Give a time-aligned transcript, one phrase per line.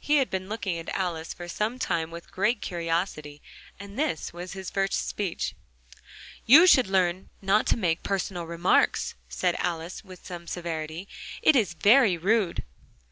[0.00, 3.40] He had been looking at Alice for some time with great curiosity,
[3.78, 5.54] and this was his first speech.
[6.44, 9.14] "You should learn not to make personal remarks,"
[9.44, 11.06] Alice said with some severity:
[11.40, 12.64] "it's very rude."